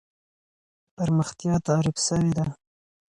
پرمختيا 0.95 1.55
تعريف 1.67 1.97
سوې 2.07 2.31
ده. 2.37 2.45